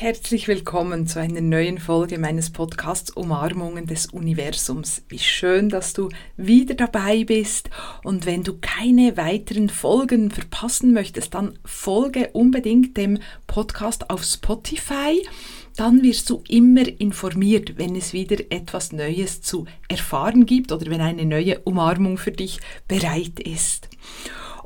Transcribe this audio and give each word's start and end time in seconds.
Herzlich 0.00 0.46
willkommen 0.46 1.08
zu 1.08 1.18
einer 1.18 1.40
neuen 1.40 1.78
Folge 1.78 2.18
meines 2.18 2.50
Podcasts 2.50 3.10
Umarmungen 3.10 3.86
des 3.86 4.06
Universums. 4.06 5.02
Wie 5.08 5.18
schön, 5.18 5.70
dass 5.70 5.92
du 5.92 6.08
wieder 6.36 6.76
dabei 6.76 7.24
bist. 7.24 7.68
Und 8.04 8.24
wenn 8.24 8.44
du 8.44 8.58
keine 8.60 9.16
weiteren 9.16 9.68
Folgen 9.68 10.30
verpassen 10.30 10.92
möchtest, 10.92 11.34
dann 11.34 11.58
folge 11.64 12.30
unbedingt 12.32 12.96
dem 12.96 13.18
Podcast 13.48 14.08
auf 14.08 14.22
Spotify. 14.22 15.20
Dann 15.74 16.04
wirst 16.04 16.30
du 16.30 16.44
immer 16.48 16.86
informiert, 17.00 17.76
wenn 17.76 17.96
es 17.96 18.12
wieder 18.12 18.36
etwas 18.50 18.92
Neues 18.92 19.42
zu 19.42 19.66
erfahren 19.88 20.46
gibt 20.46 20.70
oder 20.70 20.88
wenn 20.92 21.00
eine 21.00 21.24
neue 21.24 21.58
Umarmung 21.64 22.18
für 22.18 22.30
dich 22.30 22.60
bereit 22.86 23.40
ist. 23.40 23.88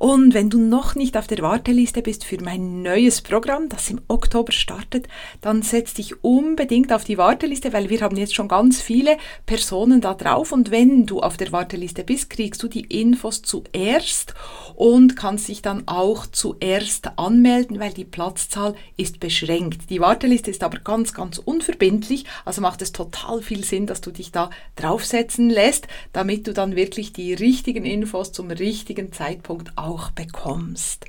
Und 0.03 0.35
wenn 0.35 0.51
du 0.51 0.59
noch 0.59 0.97
nicht 0.97 1.17
auf 1.17 1.29
der 1.29 1.39
Warteliste 1.43 2.03
bist 2.03 2.25
für 2.25 2.43
mein 2.43 2.83
neues 2.83 3.23
Programm, 3.23 3.69
das 3.69 3.89
im 3.89 4.01
Oktober 4.09 4.51
startet, 4.51 5.07
dann 5.43 5.63
setz 5.63 5.95
dich 5.95 6.25
unbedingt 6.25 6.93
auf 6.93 7.05
die 7.05 7.19
Warteliste, 7.19 7.73
weil 7.73 7.89
wir 7.89 8.01
haben 8.01 8.17
jetzt 8.17 8.35
schon 8.35 8.49
ganz 8.49 8.83
viele 8.83 9.17
Personen 9.47 10.01
da 10.01 10.15
drauf. 10.15 10.51
Und 10.51 10.73
wenn 10.73 11.07
du 11.07 11.21
auf 11.21 11.37
der 11.37 11.53
Warteliste 11.53 12.03
bist, 12.03 12.31
kriegst 12.31 12.61
du 12.65 12.67
die 12.67 12.81
Infos 12.81 13.43
zuerst 13.43 14.35
und 14.75 15.15
kannst 15.15 15.47
dich 15.47 15.63
dann 15.63 15.87
auch 15.87 16.27
zuerst 16.27 17.17
anmelden, 17.17 17.79
weil 17.79 17.93
die 17.93 18.05
Platzzahl 18.05 18.75
ist 18.97 19.21
beschränkt. 19.21 19.89
Die 19.89 20.01
Warteliste 20.01 20.51
ist 20.51 20.65
aber 20.65 20.81
ganz, 20.81 21.15
ganz 21.15 21.39
unverbindlich, 21.39 22.25
also 22.45 22.61
macht 22.61 22.83
es 22.83 22.91
total 22.91 23.41
viel 23.41 23.63
Sinn, 23.63 23.87
dass 23.87 24.01
du 24.01 24.11
dich 24.11 24.33
da 24.33 24.51
draufsetzen 24.75 25.49
lässt, 25.49 25.87
damit 26.13 26.49
du 26.49 26.53
dann 26.53 26.75
wirklich 26.75 27.13
die 27.13 27.35
richtigen 27.35 27.85
Infos 27.85 28.33
zum 28.33 28.51
richtigen 28.51 29.13
Zeitpunkt 29.13 29.79
auch 29.79 29.92
auch 29.93 30.11
bekommst. 30.11 31.07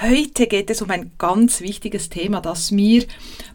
Heute 0.00 0.46
geht 0.46 0.70
es 0.70 0.82
um 0.82 0.90
ein 0.90 1.10
ganz 1.18 1.60
wichtiges 1.60 2.08
Thema, 2.08 2.40
das 2.40 2.70
mir 2.70 3.04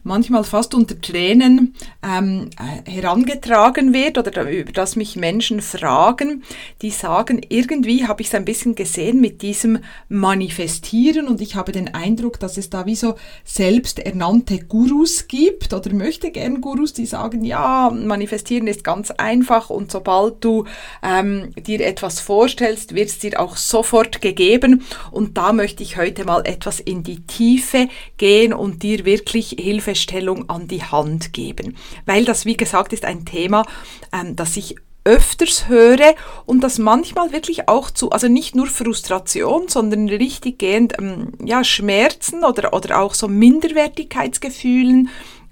manchmal 0.04 0.44
fast 0.44 0.74
unter 0.74 1.00
Tränen 1.00 1.74
ähm, 2.04 2.50
herangetragen 2.84 3.92
wird 3.92 4.18
oder 4.18 4.48
über 4.48 4.72
das 4.72 4.96
mich 4.96 5.16
Menschen 5.16 5.60
fragen, 5.60 6.44
die 6.82 6.90
sagen, 6.90 7.40
irgendwie 7.48 8.06
habe 8.06 8.22
ich 8.22 8.28
es 8.28 8.34
ein 8.34 8.44
bisschen 8.44 8.74
gesehen 8.74 9.20
mit 9.20 9.42
diesem 9.42 9.80
Manifestieren 10.08 11.26
und 11.26 11.40
ich 11.40 11.56
habe 11.56 11.72
den 11.72 11.94
Eindruck, 11.94 12.38
dass 12.38 12.58
es 12.58 12.70
da 12.70 12.86
wie 12.86 12.96
so 12.96 13.16
selbsternannte 13.44 14.58
Gurus 14.60 15.26
gibt 15.28 15.72
oder 15.72 15.92
möchte 15.92 16.30
gern 16.30 16.60
Gurus, 16.60 16.92
die 16.92 17.06
sagen, 17.06 17.44
ja, 17.44 17.90
manifestieren 17.90 18.66
ist 18.66 18.84
ganz 18.84 19.10
einfach 19.10 19.70
und 19.70 19.90
sobald 19.90 20.44
du 20.44 20.64
ähm, 21.02 21.52
dir 21.56 21.80
etwas 21.80 22.20
vorstellst, 22.20 22.94
wird 22.94 23.08
es 23.08 23.18
dir 23.18 23.40
auch 23.40 23.56
sofort 23.56 24.20
gegeben. 24.20 24.82
Und 25.10 25.36
da 25.36 25.52
möchte 25.52 25.82
ich 25.82 25.96
heute 25.96 26.25
mal 26.26 26.42
etwas 26.44 26.80
in 26.80 27.02
die 27.02 27.26
Tiefe 27.26 27.88
gehen 28.18 28.52
und 28.52 28.82
dir 28.82 29.04
wirklich 29.04 29.56
Hilfestellung 29.58 30.50
an 30.50 30.68
die 30.68 30.82
Hand 30.82 31.32
geben. 31.32 31.76
Weil 32.04 32.24
das, 32.24 32.44
wie 32.44 32.56
gesagt, 32.56 32.92
ist 32.92 33.04
ein 33.04 33.24
Thema, 33.24 33.64
ähm, 34.12 34.36
das 34.36 34.56
ich 34.56 34.76
öfters 35.06 35.68
höre 35.68 36.14
und 36.46 36.62
das 36.62 36.78
manchmal 36.78 37.32
wirklich 37.32 37.68
auch 37.68 37.90
zu, 37.90 38.10
also 38.10 38.26
nicht 38.26 38.56
nur 38.56 38.66
Frustration, 38.66 39.68
sondern 39.68 40.08
richtig 40.08 40.58
gehend, 40.58 40.94
ähm, 40.98 41.32
ja, 41.44 41.62
Schmerzen 41.62 42.44
oder, 42.44 42.74
oder 42.74 43.00
auch 43.00 43.14
so 43.14 43.28
Minderwertigkeitsgefühlen 43.28 45.08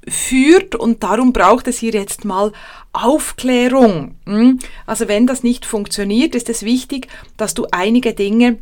führt 0.08 0.75
und 0.75 1.02
darum 1.02 1.33
braucht 1.33 1.69
es 1.69 1.78
hier 1.78 1.92
jetzt 1.92 2.25
mal 2.25 2.52
Aufklärung. 2.92 4.17
Hm? 4.27 4.58
Also 4.86 5.08
wenn 5.08 5.27
das 5.27 5.42
nicht 5.42 5.64
funktioniert, 5.64 6.34
ist 6.34 6.48
es 6.48 6.64
wichtig, 6.64 7.08
dass 7.36 7.55
du 7.55 7.67
einige 7.70 8.12
Dinge 8.12 8.58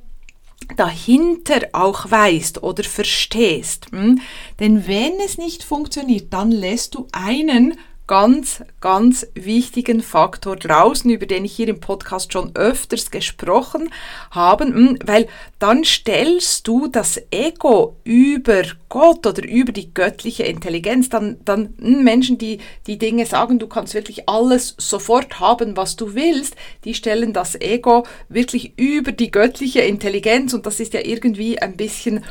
dahinter 0.76 1.68
auch 1.72 2.10
weißt 2.10 2.62
oder 2.62 2.84
verstehst. 2.84 3.86
Hm? 3.90 4.20
Denn 4.60 4.86
wenn 4.86 5.12
es 5.24 5.38
nicht 5.38 5.64
funktioniert, 5.64 6.32
dann 6.32 6.50
lässt 6.50 6.94
du 6.94 7.06
einen 7.12 7.78
ganz, 8.12 8.62
ganz 8.82 9.26
wichtigen 9.32 10.02
Faktor 10.02 10.56
draußen, 10.56 11.10
über 11.10 11.24
den 11.24 11.46
ich 11.46 11.56
hier 11.56 11.68
im 11.68 11.80
Podcast 11.80 12.30
schon 12.30 12.54
öfters 12.54 13.10
gesprochen 13.10 13.88
habe, 14.30 14.66
hm, 14.66 14.98
weil 15.02 15.28
dann 15.58 15.82
stellst 15.82 16.68
du 16.68 16.88
das 16.88 17.18
Ego 17.30 17.96
über 18.04 18.64
Gott 18.90 19.26
oder 19.26 19.42
über 19.48 19.72
die 19.72 19.94
göttliche 19.94 20.42
Intelligenz, 20.42 21.08
dann, 21.08 21.38
dann 21.46 21.72
hm, 21.80 22.04
Menschen, 22.04 22.36
die 22.36 22.58
die 22.86 22.98
Dinge 22.98 23.24
sagen, 23.24 23.58
du 23.58 23.66
kannst 23.66 23.94
wirklich 23.94 24.28
alles 24.28 24.74
sofort 24.76 25.40
haben, 25.40 25.78
was 25.78 25.96
du 25.96 26.14
willst, 26.14 26.54
die 26.84 26.92
stellen 26.92 27.32
das 27.32 27.58
Ego 27.58 28.04
wirklich 28.28 28.74
über 28.78 29.12
die 29.12 29.30
göttliche 29.30 29.80
Intelligenz. 29.80 30.52
Und 30.52 30.66
das 30.66 30.80
ist 30.80 30.92
ja 30.92 31.00
irgendwie 31.02 31.62
ein 31.62 31.78
bisschen 31.78 32.22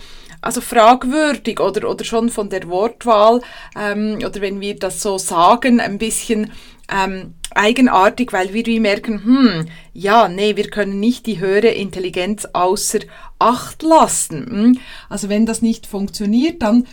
also 0.42 0.60
fragwürdig 0.62 1.60
oder, 1.60 1.90
oder 1.90 2.04
schon 2.04 2.30
von 2.30 2.50
der 2.50 2.68
Wortwahl 2.68 3.42
ähm, 3.80 4.18
oder 4.18 4.42
wenn 4.42 4.60
wir 4.60 4.76
das 4.76 5.02
so 5.02 5.18
sagen, 5.18 5.80
ein 5.80 5.98
bisschen 5.98 6.52
ähm, 6.92 7.36
eigenartig, 7.54 8.34
weil 8.34 8.54
wir 8.54 8.66
wie 8.66 8.80
merken, 8.80 9.24
hm, 9.24 9.66
ja, 9.94 10.28
nee, 10.28 10.56
wir 10.56 10.70
können 10.70 11.00
nicht 11.00 11.26
die 11.26 11.40
höhere 11.40 11.70
Intelligenz 11.70 12.48
außer 12.54 13.00
Acht 13.40 13.82
lassen. 13.84 14.46
Hm? 14.46 14.80
Also 15.10 15.30
wenn 15.30 15.46
das 15.46 15.62
nicht 15.62 15.88
funktioniert, 15.88 16.62
dann 16.62 16.86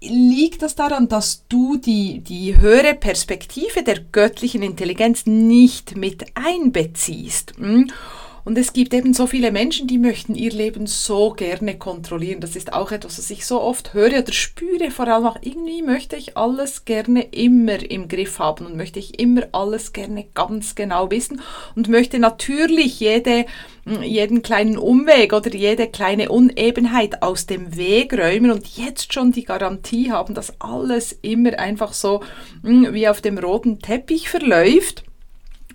liegt 0.00 0.62
das 0.62 0.74
daran, 0.74 1.08
dass 1.08 1.46
du 1.48 1.76
die, 1.76 2.20
die 2.20 2.58
höhere 2.58 2.94
Perspektive 2.94 3.82
der 3.82 4.00
göttlichen 4.00 4.62
Intelligenz 4.62 5.26
nicht 5.26 5.96
mit 5.96 6.24
einbeziehst. 6.34 7.54
Hm? 7.58 7.90
Und 8.48 8.56
es 8.56 8.72
gibt 8.72 8.94
eben 8.94 9.12
so 9.12 9.26
viele 9.26 9.52
Menschen, 9.52 9.86
die 9.86 9.98
möchten 9.98 10.34
ihr 10.34 10.50
Leben 10.50 10.86
so 10.86 11.32
gerne 11.32 11.76
kontrollieren. 11.76 12.40
Das 12.40 12.56
ist 12.56 12.72
auch 12.72 12.92
etwas, 12.92 13.18
was 13.18 13.30
ich 13.30 13.44
so 13.44 13.60
oft 13.60 13.92
höre 13.92 14.20
oder 14.20 14.32
spüre. 14.32 14.90
Vor 14.90 15.06
allem 15.06 15.26
auch 15.26 15.36
irgendwie 15.42 15.82
möchte 15.82 16.16
ich 16.16 16.34
alles 16.34 16.86
gerne 16.86 17.24
immer 17.24 17.78
im 17.90 18.08
Griff 18.08 18.38
haben 18.38 18.64
und 18.64 18.74
möchte 18.74 19.00
ich 19.00 19.20
immer 19.20 19.42
alles 19.52 19.92
gerne 19.92 20.24
ganz 20.32 20.74
genau 20.74 21.10
wissen 21.10 21.42
und 21.76 21.90
möchte 21.90 22.18
natürlich 22.18 22.98
jede 23.00 23.44
jeden 24.02 24.42
kleinen 24.42 24.78
Umweg 24.78 25.34
oder 25.34 25.50
jede 25.50 25.86
kleine 25.86 26.30
Unebenheit 26.30 27.22
aus 27.22 27.44
dem 27.44 27.76
Weg 27.76 28.14
räumen 28.14 28.50
und 28.50 28.78
jetzt 28.78 29.12
schon 29.12 29.32
die 29.32 29.44
Garantie 29.44 30.10
haben, 30.10 30.34
dass 30.34 30.58
alles 30.58 31.18
immer 31.20 31.58
einfach 31.58 31.92
so 31.92 32.22
hm, 32.62 32.94
wie 32.94 33.08
auf 33.08 33.20
dem 33.20 33.36
roten 33.36 33.80
Teppich 33.80 34.30
verläuft. 34.30 35.04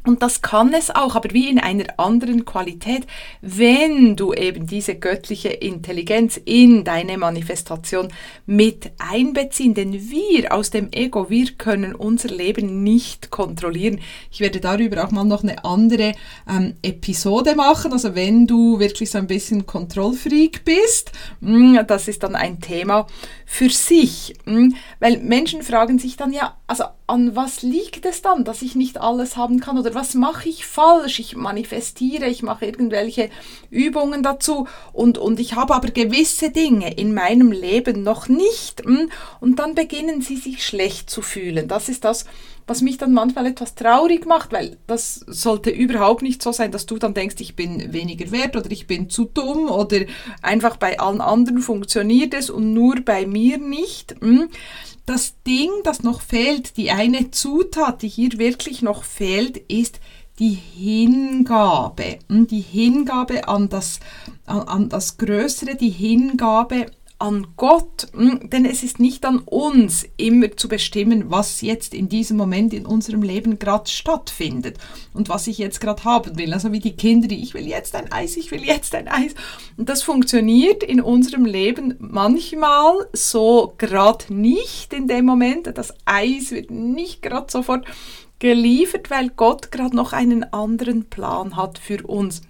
Und 0.06 0.22
das 0.22 0.42
kann 0.42 0.74
es 0.74 0.94
auch, 0.94 1.16
aber 1.16 1.32
wie 1.32 1.50
in 1.50 1.60
einer 1.60 1.86
anderen 1.98 2.44
Qualität, 2.44 3.08
wenn 3.42 4.16
du 4.18 4.34
eben 4.34 4.68
diese 4.68 4.96
göttliche 4.96 5.50
Intelligenz 5.50 6.40
in 6.44 6.84
deine 6.84 7.18
Manifestation 7.18 8.10
mit 8.46 8.92
einbeziehen. 8.98 9.74
Denn 9.74 9.94
wir 9.94 10.54
aus 10.54 10.72
dem 10.72 10.92
Ego, 10.92 11.30
wir 11.30 11.52
können 11.58 11.96
unser 11.96 12.30
Leben 12.30 12.84
nicht 12.84 13.32
kontrollieren. 13.32 14.00
Ich 14.30 14.42
werde 14.42 14.60
darüber 14.60 15.06
auch 15.06 15.12
mal 15.12 15.24
noch 15.24 15.44
eine 15.44 15.64
andere 15.64 16.14
ähm, 16.50 16.76
Episode 16.82 17.56
machen. 17.56 17.94
Also 17.94 18.14
wenn 18.14 18.46
du 18.46 18.80
wirklich 18.80 19.10
so 19.10 19.18
ein 19.18 19.28
bisschen 19.28 19.66
Kontrollfreak 19.66 20.66
bist, 20.66 21.14
mh, 21.40 21.82
mm, 21.82 21.88
das 21.88 22.10
ist 22.10 22.24
dann 22.24 22.36
ein 22.36 22.60
Thema 22.60 23.08
für 23.46 23.70
sich. 23.70 24.36
Mh, 24.46 24.60
mm, 24.60 24.76
weil 25.00 25.18
Menschen 25.20 25.64
fragen 25.64 25.98
sich 25.98 26.18
dann 26.18 26.34
ja, 26.34 26.58
also 26.68 26.84
an 27.08 27.36
was 27.36 27.62
liegt 27.62 28.06
es 28.06 28.22
dann, 28.22 28.44
dass 28.44 28.62
ich 28.62 28.76
nicht 28.76 29.00
alles 29.00 29.38
haben 29.38 29.60
kann 29.60 29.78
oder 29.78 29.93
was 29.96 30.14
mache 30.14 30.50
ich 30.50 30.66
falsch? 30.66 31.20
Ich 31.20 31.36
manifestiere, 31.36 32.26
ich 32.28 32.44
mache 32.44 32.66
irgendwelche 32.66 33.30
Übungen 33.70 34.24
dazu 34.24 34.68
und, 34.92 35.18
und 35.18 35.40
ich 35.40 35.56
habe 35.56 35.76
aber 35.76 35.90
gewisse 35.90 36.50
Dinge 36.52 36.94
in 36.94 37.14
meinem 37.14 37.52
Leben 37.52 38.04
noch 38.04 38.28
nicht 38.28 38.84
hm? 38.84 39.10
und 39.40 39.60
dann 39.60 39.76
beginnen 39.76 40.22
sie 40.22 40.38
sich 40.38 40.66
schlecht 40.66 41.10
zu 41.10 41.22
fühlen. 41.22 41.68
Das 41.68 41.90
ist 41.90 42.04
das, 42.04 42.26
was 42.68 42.82
mich 42.82 42.98
dann 42.98 43.14
manchmal 43.14 43.48
etwas 43.48 43.76
traurig 43.76 44.26
macht, 44.26 44.52
weil 44.52 44.78
das 44.88 45.16
sollte 45.28 45.70
überhaupt 45.70 46.22
nicht 46.22 46.42
so 46.42 46.52
sein, 46.52 46.72
dass 46.72 46.86
du 46.86 46.98
dann 46.98 47.14
denkst, 47.14 47.36
ich 47.40 47.56
bin 47.56 47.94
weniger 47.94 48.32
wert 48.32 48.56
oder 48.56 48.72
ich 48.72 48.88
bin 48.88 49.10
zu 49.10 49.26
dumm 49.26 49.70
oder 49.70 50.02
einfach 50.42 50.78
bei 50.78 51.00
allen 51.00 51.22
anderen 51.22 51.60
funktioniert 51.60 52.34
es 52.34 52.50
und 52.50 52.74
nur 52.74 53.02
bei 53.02 53.26
mir 53.26 53.58
nicht. 53.58 54.16
Hm? 54.22 54.50
das 55.06 55.36
Ding, 55.46 55.70
das 55.84 56.04
noch 56.04 56.22
fehlt, 56.22 56.78
die 56.78 56.92
eine 56.92 57.32
Zutat, 57.32 58.02
die 58.02 58.08
hier 58.08 58.38
wirklich 58.38 58.82
noch 58.82 59.04
fehlt, 59.04 59.58
ist 59.58 60.00
die 60.40 60.54
Hingabe. 60.54 62.20
Hm, 62.30 62.48
die 62.48 62.62
Hingabe 62.62 63.48
an 63.48 63.70
das, 63.70 64.00
an 64.46 64.90
das 64.90 65.18
Größere, 65.18 65.76
die 65.76 65.90
Hingabe 65.90 66.88
an 67.24 67.48
Gott, 67.56 68.10
hm, 68.14 68.50
denn 68.50 68.66
es 68.66 68.84
ist 68.84 69.00
nicht 69.00 69.24
an 69.24 69.40
uns 69.40 70.06
immer 70.18 70.58
zu 70.58 70.68
bestimmen, 70.68 71.32
was 71.32 71.62
jetzt 71.62 71.94
in 71.94 72.10
diesem 72.10 72.36
Moment 72.36 72.74
in 72.74 72.86
unserem 72.86 73.22
Leben 73.22 73.60
gerade 73.60 73.90
stattfindet 73.90 74.78
und 75.14 75.30
was 75.30 75.48
ich 75.48 75.58
jetzt 75.58 75.80
gerade 75.80 76.04
haben 76.04 76.38
will. 76.38 76.54
Also 76.54 76.74
wie 76.74 76.82
die 76.82 76.98
Kinder, 76.98 77.30
die 77.30 77.42
ich 77.42 77.54
will 77.54 77.66
jetzt 77.66 77.96
ein 77.96 78.12
Eis, 78.12 78.36
ich 78.36 78.52
will 78.52 78.66
jetzt 78.66 78.94
ein 78.94 79.08
Eis. 79.08 79.36
Und 79.78 79.88
das 79.88 80.04
funktioniert 80.04 80.84
in 80.84 81.00
unserem 81.00 81.46
Leben 81.46 81.96
manchmal 82.00 83.08
so 83.14 83.74
gerade 83.78 84.34
nicht 84.34 84.92
in 84.92 85.08
dem 85.08 85.24
Moment. 85.24 85.72
Das 85.78 85.94
Eis 86.04 86.52
wird 86.52 86.72
nicht 86.72 87.22
gerade 87.22 87.50
sofort 87.50 87.86
geliefert, 88.40 89.10
weil 89.10 89.30
Gott 89.30 89.72
gerade 89.72 89.96
noch 89.96 90.12
einen 90.12 90.44
anderen 90.52 91.06
Plan 91.06 91.56
hat 91.56 91.80
für 91.80 92.06
uns. 92.06 92.42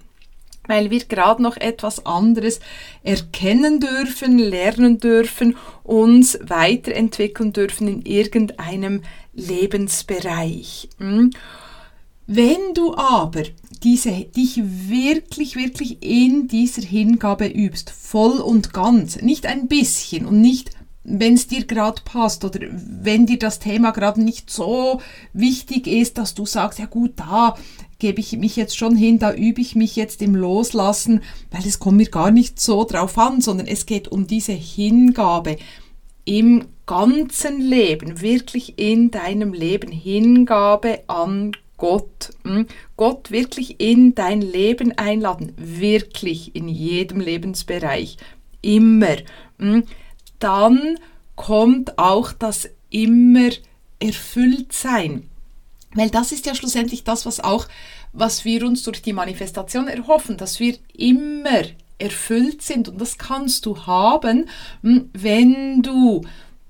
Weil 0.66 0.90
wir 0.90 1.04
gerade 1.04 1.42
noch 1.42 1.56
etwas 1.56 2.06
anderes 2.06 2.60
erkennen 3.02 3.80
dürfen, 3.80 4.38
lernen 4.38 4.98
dürfen, 4.98 5.56
uns 5.82 6.38
weiterentwickeln 6.42 7.52
dürfen 7.52 7.88
in 7.88 8.02
irgendeinem 8.02 9.02
Lebensbereich. 9.32 10.88
Hm? 10.98 11.30
Wenn 12.26 12.72
du 12.74 12.96
aber 12.96 13.42
diese, 13.82 14.10
dich 14.10 14.62
wirklich, 14.64 15.56
wirklich 15.56 16.02
in 16.02 16.48
dieser 16.48 16.82
Hingabe 16.82 17.46
übst, 17.46 17.90
voll 17.90 18.38
und 18.38 18.72
ganz, 18.72 19.20
nicht 19.20 19.44
ein 19.44 19.68
bisschen 19.68 20.24
und 20.24 20.40
nicht 20.40 20.70
wenn 21.04 21.34
es 21.34 21.46
dir 21.46 21.66
gerade 21.66 22.00
passt 22.02 22.44
oder 22.44 22.60
wenn 22.72 23.26
dir 23.26 23.38
das 23.38 23.58
Thema 23.58 23.90
gerade 23.90 24.22
nicht 24.22 24.48
so 24.48 25.02
wichtig 25.34 25.86
ist, 25.86 26.16
dass 26.16 26.34
du 26.34 26.46
sagst, 26.46 26.78
ja 26.78 26.86
gut, 26.86 27.12
da 27.16 27.56
gebe 27.98 28.20
ich 28.20 28.36
mich 28.36 28.56
jetzt 28.56 28.76
schon 28.76 28.96
hin, 28.96 29.18
da 29.18 29.32
übe 29.32 29.60
ich 29.60 29.74
mich 29.74 29.96
jetzt 29.96 30.22
im 30.22 30.34
Loslassen, 30.34 31.22
weil 31.50 31.66
es 31.66 31.78
kommt 31.78 31.98
mir 31.98 32.08
gar 32.08 32.30
nicht 32.30 32.60
so 32.60 32.84
drauf 32.84 33.16
an, 33.18 33.40
sondern 33.40 33.66
es 33.66 33.86
geht 33.86 34.08
um 34.08 34.26
diese 34.26 34.52
Hingabe 34.52 35.56
im 36.24 36.66
ganzen 36.86 37.60
Leben, 37.60 38.20
wirklich 38.20 38.78
in 38.78 39.10
deinem 39.10 39.52
Leben, 39.52 39.90
Hingabe 39.90 41.00
an 41.06 41.52
Gott. 41.76 42.30
Hm? 42.44 42.66
Gott 42.96 43.30
wirklich 43.30 43.80
in 43.80 44.14
dein 44.14 44.40
Leben 44.40 44.92
einladen, 44.96 45.52
wirklich 45.56 46.54
in 46.54 46.68
jedem 46.68 47.20
Lebensbereich, 47.20 48.16
immer. 48.62 49.16
Hm? 49.58 49.84
Dann 50.38 50.98
kommt 51.36 51.98
auch 51.98 52.32
das 52.32 52.68
immer 52.90 53.50
erfüllt 53.98 54.72
sein. 54.72 55.28
Weil 55.94 56.10
das 56.10 56.32
ist 56.32 56.46
ja 56.46 56.54
schlussendlich 56.54 57.04
das, 57.04 57.26
was 57.26 57.40
auch, 57.40 57.66
was 58.12 58.44
wir 58.44 58.64
uns 58.64 58.82
durch 58.82 59.02
die 59.02 59.12
Manifestation 59.12 59.88
erhoffen, 59.88 60.36
dass 60.36 60.60
wir 60.60 60.76
immer 60.96 61.62
erfüllt 61.98 62.62
sind. 62.62 62.88
Und 62.88 63.00
das 63.00 63.18
kannst 63.18 63.66
du 63.66 63.86
haben, 63.86 64.48
hm, 64.82 65.10
wenn 65.12 65.82
du 65.82 66.22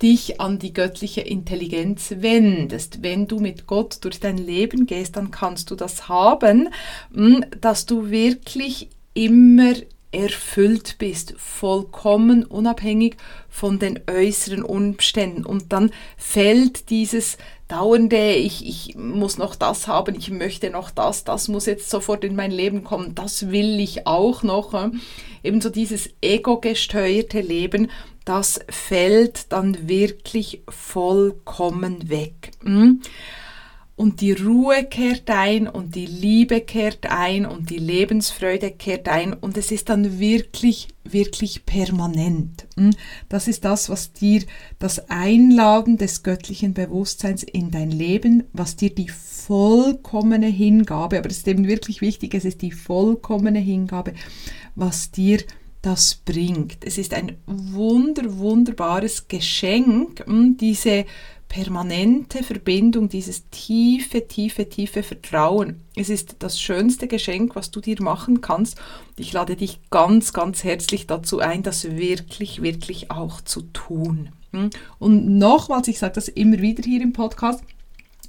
dich 0.03 0.41
an 0.41 0.59
die 0.59 0.75
göttliche 0.75 1.23
Intelligenz 1.23 2.15
wendest. 2.19 3.03
Wenn 3.03 3.27
du 3.27 3.39
mit 3.39 3.67
Gott 3.67 3.99
durch 4.03 4.21
dein 4.21 4.37
Leben 4.37 4.87
gehst, 4.87 5.17
dann 5.17 5.31
kannst 5.31 5.71
du 5.71 5.77
das 5.77 6.09
haben, 6.09 6.69
hm, 7.15 7.45
dass 7.61 7.87
du 7.87 8.11
wirklich 8.11 8.91
immer 9.15 9.73
erfüllt 10.15 10.97
bist, 10.99 11.35
vollkommen 11.37 12.45
unabhängig 12.45 13.17
von 13.49 13.79
den 13.79 14.01
äußeren 14.09 14.63
Umständen. 14.63 15.45
Und 15.45 15.73
dann 15.73 15.91
fällt 16.17 16.91
dieses 16.91 17.37
dauernde, 17.69 18.35
ich, 18.35 18.67
ich 18.67 18.97
muss 18.97 19.39
noch 19.39 19.55
das 19.55 19.89
haben, 19.89 20.15
ich 20.15 20.31
möchte 20.31 20.71
noch 20.71 20.91
das, 20.91 21.25
das 21.25 21.49
muss 21.49 21.67
jetzt 21.67 21.91
sofort 21.91 22.25
in 22.25 22.37
mein 22.37 22.51
Leben 22.51 22.85
kommen, 22.85 23.15
das 23.15 23.51
will 23.51 23.81
ich 23.81 24.07
auch 24.07 24.43
noch. 24.43 24.91
Ebenso 25.43 25.71
dieses 25.71 26.11
ego-gesteuerte 26.21 27.41
Leben, 27.41 27.91
das 28.25 28.61
fällt 28.69 29.53
dann 29.53 29.89
wirklich 29.89 30.63
vollkommen 30.69 32.09
weg. 32.09 32.53
Hm? 32.63 33.03
Und 33.97 34.21
die 34.21 34.33
Ruhe 34.33 34.83
kehrt 34.85 35.31
ein 35.31 35.69
und 35.69 35.95
die 35.95 36.07
Liebe 36.07 36.61
kehrt 36.61 37.07
ein 37.07 37.47
und 37.47 37.71
die 37.71 37.79
Lebensfreude 37.79 38.73
kehrt 38.73 39.09
ein 39.09 39.33
und 39.33 39.57
es 39.57 39.71
ist 39.71 39.89
dann 39.89 40.19
wirklich, 40.19 40.89
wirklich 41.05 41.65
permanent. 41.65 42.67
Hm? 42.77 42.91
Das 43.29 43.47
ist 43.47 43.65
das, 43.65 43.89
was 43.89 44.13
dir 44.13 44.43
das 44.81 45.11
Einladen 45.11 45.97
des 45.97 46.25
göttlichen 46.25 46.75
Bewusstseins 46.75 47.45
in 47.45 47.71
dein 47.71 47.93
Leben, 47.93 48.43
was 48.53 48.75
dir 48.75 48.93
die 48.93 49.09
vollkommene 49.09 50.49
Hingabe, 50.49 51.19
aber 51.19 51.31
es 51.31 51.39
ist 51.39 51.49
eben 51.49 51.69
wirklich 51.69 52.01
wichtig, 52.01 52.35
es 52.35 52.45
ist 52.45 52.63
die 52.63 52.73
vollkommene 52.73 53.61
Hingabe, 53.61 54.15
was 54.75 55.13
dir 55.13 55.39
das 55.83 56.17
bringt. 56.17 56.79
Es 56.85 56.99
ist 56.99 57.15
ein 57.15 57.37
wunder, 57.47 58.39
wunderbares 58.39 59.29
Geschenk, 59.29 60.25
hm, 60.27 60.57
diese 60.57 61.05
permanente 61.55 62.43
Verbindung, 62.43 63.09
dieses 63.09 63.49
tiefe, 63.51 64.27
tiefe, 64.27 64.69
tiefe 64.69 65.05
Vertrauen. 65.05 65.83
Es 65.95 66.11
ist 66.11 66.35
das 66.41 66.61
schönste 66.61 67.07
Geschenk, 67.07 67.55
was 67.55 67.71
du 67.71 67.81
dir 67.81 68.03
machen 68.03 68.41
kannst. 68.41 68.77
Ich 69.17 69.33
lade 69.33 69.55
dich 69.55 69.79
ganz, 69.89 70.33
ganz 70.33 70.65
herzlich 70.65 71.07
dazu 71.07 71.39
ein, 71.39 71.63
das 71.63 71.85
wirklich, 71.85 72.63
wirklich 72.63 73.13
auch 73.13 73.41
zu 73.41 73.63
tun. 73.73 74.31
Hm? 74.51 74.71
Und 74.99 75.39
nochmals, 75.39 75.87
ich 75.87 76.01
sage 76.01 76.15
das 76.15 76.27
immer 76.27 76.59
wieder 76.59 76.83
hier 76.83 77.01
im 77.01 77.13
Podcast, 77.13 77.63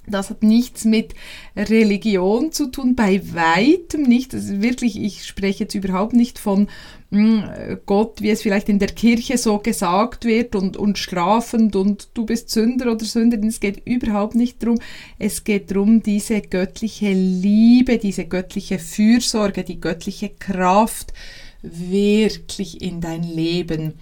das 0.08 0.30
hat 0.30 0.44
nichts 0.44 0.86
mit 0.86 1.14
Religion 1.56 2.52
zu 2.52 2.68
tun, 2.68 2.96
bei 2.96 3.22
weitem 3.34 4.04
nicht. 4.04 4.34
Also 4.34 4.62
wirklich, 4.62 5.02
ich 5.02 5.26
spreche 5.26 5.64
jetzt 5.64 5.76
überhaupt 5.76 6.14
nicht 6.14 6.40
von 6.40 6.68
hm, 7.12 7.44
Gott, 7.86 8.22
wie 8.22 8.30
es 8.30 8.42
vielleicht 8.42 8.68
in 8.68 8.80
der 8.80 8.90
Kirche 8.90 9.38
so 9.38 9.60
gesagt 9.60 10.26
wird 10.26 10.56
und, 10.56 10.76
und 10.76 10.98
strafend 10.98 11.76
und 11.76 12.10
du 12.14 12.26
bist 12.26 12.50
Sünder 12.50 12.92
oder 12.92 13.06
Sünderin. 13.06 13.48
Es 13.48 13.60
geht 13.60 13.86
überhaupt 13.86 14.36
nicht 14.36 14.62
darum. 14.62 14.80
Es 15.18 15.44
geht 15.44 15.72
darum, 15.72 16.02
diese 16.02 16.42
göttliche 16.42 17.14
Liebe, 17.14 17.98
diese 17.98 18.26
göttliche 18.26 18.80
Fürsorge, 18.80 19.64
die 19.64 19.80
göttliche 19.80 20.30
Kraft 20.30 21.14
wirklich 21.62 22.82
in 22.82 23.02
dein 23.02 23.24
Leben 23.24 23.94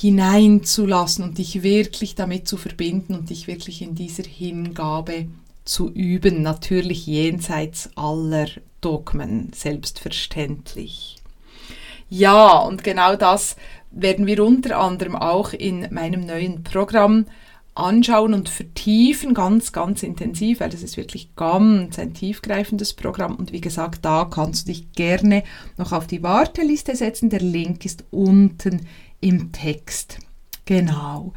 hineinzulassen 0.00 1.24
und 1.24 1.38
dich 1.38 1.62
wirklich 1.62 2.14
damit 2.14 2.46
zu 2.46 2.58
verbinden 2.58 3.14
und 3.14 3.30
dich 3.30 3.46
wirklich 3.46 3.80
in 3.80 3.94
dieser 3.94 4.24
Hingabe 4.24 5.26
zu 5.64 5.90
üben, 5.90 6.42
natürlich 6.42 7.06
jenseits 7.06 7.88
aller 7.96 8.46
Dogmen, 8.82 9.50
selbstverständlich. 9.54 11.16
Ja, 12.10 12.58
und 12.58 12.84
genau 12.84 13.16
das 13.16 13.56
werden 13.90 14.26
wir 14.26 14.44
unter 14.44 14.78
anderem 14.78 15.16
auch 15.16 15.54
in 15.54 15.88
meinem 15.90 16.26
neuen 16.26 16.62
Programm 16.62 17.24
anschauen 17.74 18.34
und 18.34 18.50
vertiefen, 18.50 19.32
ganz, 19.32 19.72
ganz 19.72 20.02
intensiv, 20.02 20.60
weil 20.60 20.70
das 20.70 20.82
ist 20.82 20.98
wirklich 20.98 21.34
ganz 21.36 21.98
ein 21.98 22.12
tiefgreifendes 22.12 22.92
Programm. 22.92 23.34
Und 23.36 23.52
wie 23.52 23.60
gesagt, 23.62 24.04
da 24.04 24.26
kannst 24.26 24.68
du 24.68 24.72
dich 24.72 24.92
gerne 24.92 25.42
noch 25.78 25.92
auf 25.92 26.06
die 26.06 26.22
Warteliste 26.22 26.94
setzen. 26.96 27.30
Der 27.30 27.40
Link 27.40 27.84
ist 27.86 28.04
unten 28.10 28.86
im 29.20 29.52
Text. 29.52 30.18
Genau. 30.64 31.32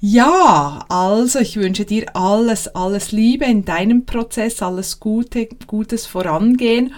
Ja, 0.00 0.84
also 0.88 1.38
ich 1.38 1.56
wünsche 1.56 1.84
dir 1.84 2.14
alles, 2.14 2.68
alles 2.68 3.12
Liebe 3.12 3.44
in 3.44 3.64
deinem 3.64 4.04
Prozess, 4.04 4.60
alles 4.60 5.00
Gute, 5.00 5.48
Gutes 5.66 6.06
vorangehen. 6.06 6.92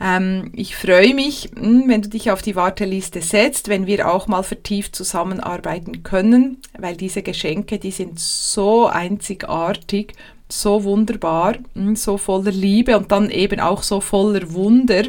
Ähm, 0.00 0.50
ich 0.54 0.76
freue 0.76 1.14
mich, 1.14 1.50
hm, 1.56 1.84
wenn 1.86 2.02
du 2.02 2.08
dich 2.08 2.30
auf 2.30 2.42
die 2.42 2.56
Warteliste 2.56 3.22
setzt, 3.22 3.68
wenn 3.68 3.86
wir 3.86 4.12
auch 4.12 4.26
mal 4.26 4.42
vertieft 4.42 4.94
zusammenarbeiten 4.94 6.02
können, 6.02 6.58
weil 6.78 6.96
diese 6.96 7.22
Geschenke, 7.22 7.78
die 7.78 7.92
sind 7.92 8.18
so 8.18 8.86
einzigartig, 8.88 10.14
so 10.48 10.84
wunderbar, 10.84 11.54
hm, 11.74 11.96
so 11.96 12.18
voller 12.18 12.52
Liebe 12.52 12.98
und 12.98 13.10
dann 13.12 13.30
eben 13.30 13.60
auch 13.60 13.82
so 13.82 14.00
voller 14.00 14.52
Wunder 14.52 15.04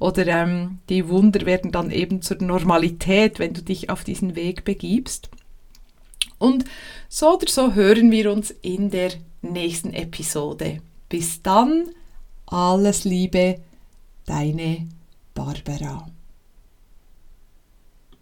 oder 0.00 0.26
ähm, 0.26 0.78
die 0.88 1.08
Wunder 1.08 1.46
werden 1.46 1.70
dann 1.70 1.90
eben 1.90 2.22
zur 2.22 2.42
Normalität, 2.42 3.38
wenn 3.38 3.52
du 3.52 3.62
dich 3.62 3.90
auf 3.90 4.02
diesen 4.02 4.34
Weg 4.34 4.64
begibst. 4.64 5.28
Und 6.38 6.64
so 7.08 7.34
oder 7.36 7.48
so 7.48 7.74
hören 7.74 8.10
wir 8.10 8.32
uns 8.32 8.50
in 8.50 8.90
der 8.90 9.12
nächsten 9.42 9.92
Episode. 9.92 10.80
Bis 11.08 11.42
dann, 11.42 11.90
alles 12.46 13.04
Liebe, 13.04 13.60
deine 14.24 14.88
Barbara. 15.34 16.08